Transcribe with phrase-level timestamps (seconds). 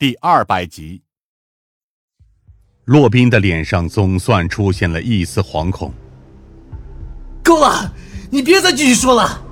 [0.00, 1.02] 第二百集，
[2.86, 5.92] 洛宾的脸上总算出现了一丝惶恐。
[7.44, 7.92] 够了，
[8.30, 9.44] 你别再继续说了。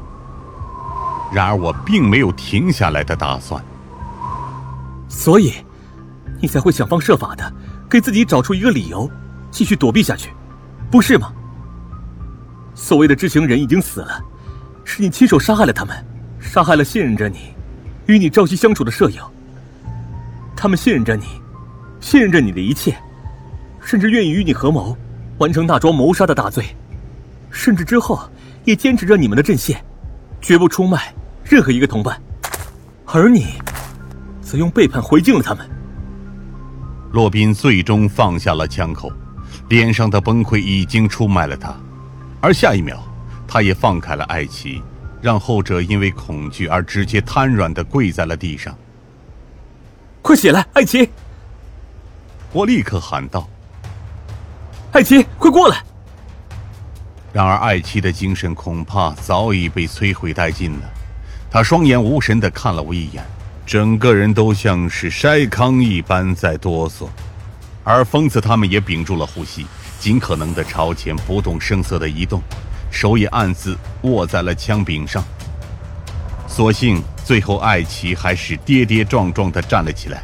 [1.30, 3.62] 然而我并没有停下来的打算。
[5.06, 5.52] 所以，
[6.40, 7.52] 你才会想方设法的
[7.86, 9.06] 给自己找出一个理由，
[9.50, 10.30] 继续躲避下去，
[10.90, 11.30] 不是吗？
[12.74, 14.18] 所谓的知情人已经死了，
[14.82, 16.02] 是你亲手杀害了他们，
[16.40, 17.52] 杀害了信任着你、
[18.06, 19.30] 与你朝夕相处的舍友。
[20.60, 21.24] 他们信任着你，
[22.00, 22.92] 信任着你的一切，
[23.80, 24.96] 甚至愿意与你合谋，
[25.38, 26.64] 完成那桩谋杀的大罪，
[27.48, 28.20] 甚至之后
[28.64, 29.80] 也坚持着你们的阵线，
[30.40, 32.20] 绝不出卖任何一个同伴。
[33.06, 33.46] 而你，
[34.42, 35.64] 则用背叛回敬了他们。
[37.12, 39.12] 洛宾最终放下了枪口，
[39.68, 41.72] 脸上的崩溃已经出卖了他，
[42.40, 43.00] 而下一秒，
[43.46, 44.82] 他也放开了艾奇，
[45.22, 48.76] 让后者因为恐惧而直接瘫软的跪在了地上。
[50.28, 51.08] 快起来，艾奇！
[52.52, 53.48] 我立刻喊道
[54.92, 55.82] ：“艾奇，快过来！”
[57.32, 60.90] 然而，艾奇的精神恐怕早已被摧毁殆尽了。
[61.50, 63.24] 他双眼无神的看了我一眼，
[63.64, 67.08] 整个人都像是筛糠一般在哆嗦。
[67.82, 69.66] 而疯子他们也屏住了呼吸，
[69.98, 72.42] 尽可能的朝前不动声色的移动，
[72.90, 75.24] 手也暗自握在了枪柄上。
[76.46, 77.02] 所幸。
[77.28, 80.22] 最后，艾奇还是跌跌撞撞地站了起来，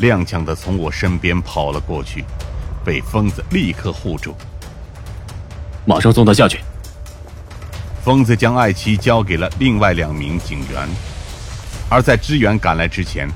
[0.00, 2.24] 踉跄地从我身边跑了过去，
[2.84, 4.34] 被疯子立刻护住。
[5.86, 6.58] 马上送他下去。
[8.02, 10.88] 疯子将艾奇交给了另外两名警员，
[11.88, 13.28] 而在支援赶来之前，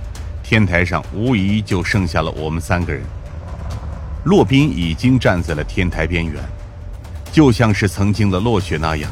[0.43, 3.01] 天台上无疑就剩下了我们三个人。
[4.25, 6.43] 洛宾已经站在了天台边缘，
[7.31, 9.09] 就像是曾经的落雪那样，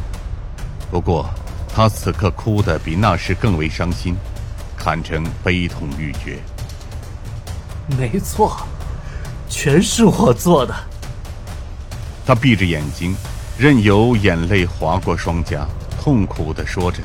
[0.90, 1.32] 不过。
[1.74, 4.14] 他此刻哭得比那时更为伤心，
[4.76, 6.38] 堪称悲痛欲绝。
[7.98, 8.66] 没错，
[9.48, 10.74] 全是我做的。
[12.26, 13.16] 他闭着眼睛，
[13.58, 15.66] 任由眼泪划过双颊，
[15.98, 16.98] 痛苦地说着：“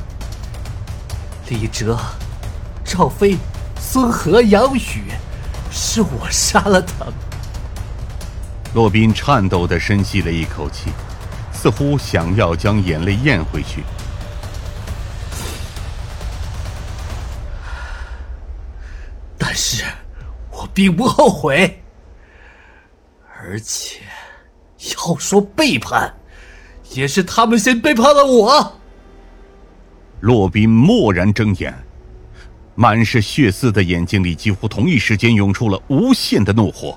[1.48, 1.98] 李哲、
[2.84, 3.36] 赵飞、
[3.80, 5.10] 孙和、杨宇，
[5.70, 7.14] 是我杀了他们。”
[8.74, 10.90] 洛宾颤抖地深吸了一口气，
[11.52, 13.82] 似乎想要将眼泪咽回去。
[20.78, 21.82] 并不后悔，
[23.36, 23.98] 而且
[24.96, 26.14] 要说背叛，
[26.92, 28.74] 也是他们先背叛了我。
[30.20, 31.76] 洛宾蓦然睁眼，
[32.76, 36.96] 满是血丝的眼睛里几乎同一时间涌出了无限的怒火。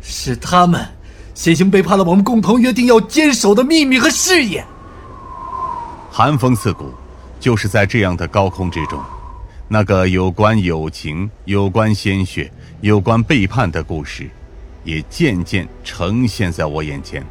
[0.00, 0.82] 是他们
[1.34, 4.64] 先行背叛了我们共同约定要坚守的秘密和誓言。
[6.10, 6.90] 寒风刺骨，
[7.38, 8.98] 就是在这样的高空之中。
[9.72, 12.50] 那个有关友情、有关鲜血、
[12.80, 14.28] 有关背叛的故事，
[14.82, 17.24] 也渐渐呈现在我眼前。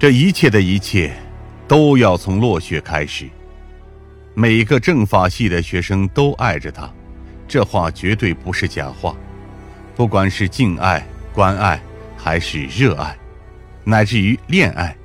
[0.00, 1.12] 这一切的一切，
[1.68, 3.28] 都要从落雪开始。
[4.34, 6.92] 每个政法系的学生都爱着他，
[7.46, 9.14] 这话绝对不是假话。
[9.94, 11.80] 不管是敬爱、关爱，
[12.16, 13.16] 还是热爱，
[13.84, 14.96] 乃至于恋爱，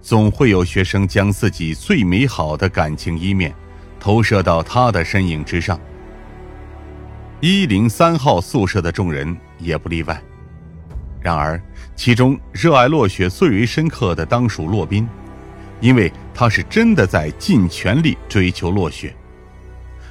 [0.00, 3.54] 总会有学生将自己最美好的感情一面。
[4.02, 5.78] 投射到他的身影之上。
[7.40, 10.20] 一零三号宿舍的众人也不例外。
[11.20, 11.62] 然而，
[11.94, 15.08] 其中热爱落雪最为深刻的当属洛宾，
[15.80, 19.14] 因为他是真的在尽全力追求落雪，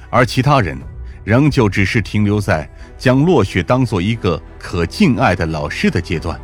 [0.08, 0.78] 而其他人
[1.22, 2.66] 仍旧只是停留在
[2.96, 6.40] 将落雪当做一个可敬爱的老师的阶段。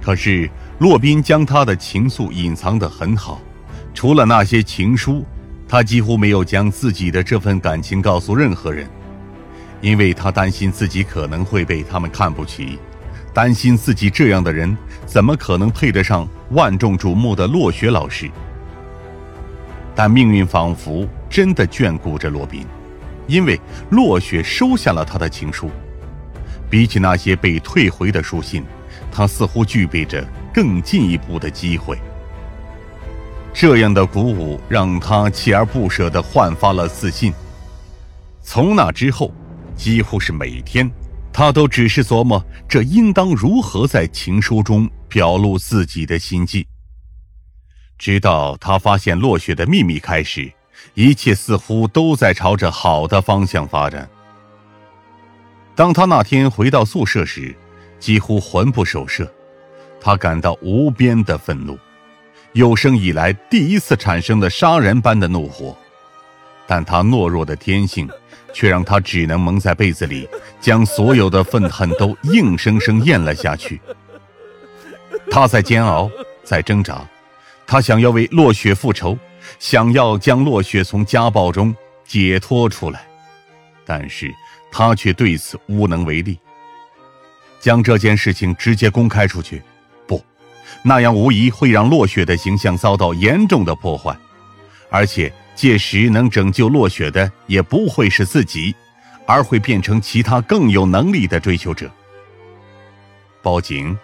[0.00, 0.48] 可是，
[0.78, 3.38] 洛宾将他的情愫隐藏得很好，
[3.92, 5.26] 除了那些情书。
[5.70, 8.90] 他几乎没有将自己的这份感情告诉任何人，
[9.80, 12.76] 因为他担心自己可能会被他们看不起，
[13.32, 14.76] 担心自己这样的人
[15.06, 18.28] 怎么可能配得上万众瞩目的落雪老师。
[19.94, 22.66] 但命运仿佛真的眷顾着洛宾，
[23.28, 23.60] 因为
[23.90, 25.70] 落雪收下了他的情书。
[26.68, 28.64] 比起那些被退回的书信，
[29.12, 31.96] 他似乎具备着更进一步的机会。
[33.52, 37.32] 这样的鼓舞让他锲而不舍地焕发了自信。
[38.42, 39.32] 从那之后，
[39.76, 40.90] 几乎是每天，
[41.32, 46.66] 他都只是琢磨这应当如何在情书中表露自己的心迹。
[47.98, 50.50] 直到他发现落雪的秘密开始，
[50.94, 54.08] 一切似乎都在朝着好的方向发展。
[55.74, 57.54] 当他那天回到宿舍时，
[57.98, 59.30] 几乎魂不守舍，
[60.00, 61.78] 他感到无边的愤怒。
[62.52, 65.76] 有生以来第一次产生的杀人般的怒火，
[66.66, 68.08] 但他懦弱的天性，
[68.52, 70.28] 却让他只能蒙在被子里，
[70.60, 73.80] 将所有的愤恨都硬生生咽了下去。
[75.30, 76.10] 他在煎熬，
[76.42, 77.06] 在挣扎，
[77.66, 79.16] 他想要为落雪复仇，
[79.60, 81.74] 想要将落雪从家暴中
[82.04, 83.06] 解脱出来，
[83.84, 84.28] 但是
[84.72, 86.36] 他却对此无能为力。
[87.60, 89.62] 将这件事情直接公开出去，
[90.82, 94.16] 那样无疑会让落雪的形象遭到严重的破坏，
[94.90, 98.74] 而且届时能拯救落雪的也不会是自己，
[99.26, 101.90] 而会变成其他更有能力的追求者。
[103.42, 103.96] 报警，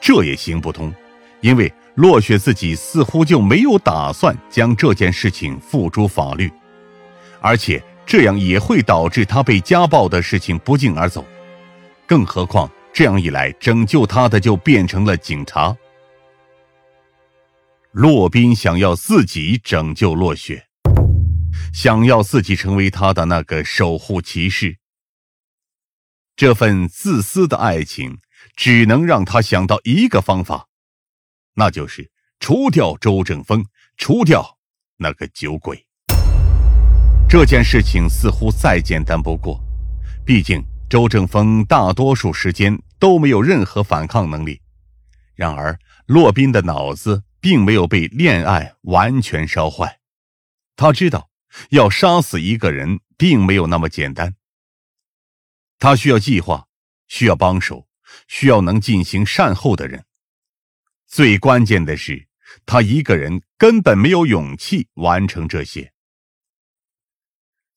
[0.00, 0.92] 这也行不通，
[1.40, 6.50] 因为落雪自己似乎就没有打算将这件事情付诸法律，
[7.40, 11.24] 而且这样也会导致他被家暴的事情不胫而走。
[12.06, 15.76] 更何况，这样一来，拯救他的就变成了警察。
[17.92, 20.66] 洛宾想要自己拯救落雪，
[21.74, 24.78] 想要自己成为他的那个守护骑士。
[26.36, 28.16] 这份自私的爱情，
[28.56, 30.68] 只能让他想到一个方法，
[31.56, 32.10] 那就是
[32.40, 33.62] 除掉周正峰，
[33.98, 34.56] 除掉
[34.96, 35.86] 那个酒鬼。
[37.28, 39.62] 这件事情似乎再简单不过，
[40.24, 40.64] 毕竟。
[40.88, 44.62] 周正峰大多数时间都没有任何反抗能力，
[45.34, 49.98] 然而洛宾的脑子并没有被恋爱完全烧坏。
[50.76, 51.28] 他知道，
[51.70, 54.36] 要杀死一个人并没有那么简单。
[55.80, 56.68] 他需要计划，
[57.08, 57.88] 需要帮手，
[58.28, 60.06] 需要能进行善后的人。
[61.06, 62.28] 最关键的是，
[62.64, 65.92] 他一个人根本没有勇气完成这些。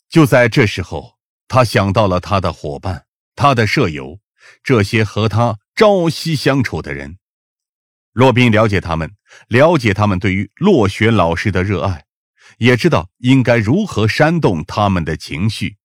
[0.08, 1.19] 就在这时候。
[1.50, 4.20] 他想到了他的伙伴，他的舍友，
[4.64, 7.18] 这些和他朝夕相处的人。
[8.14, 9.16] 洛宾了解他们，
[9.48, 12.06] 了解他们对于落雪老师的热爱，
[12.60, 15.78] 也知道应该如何煽动他们的情绪，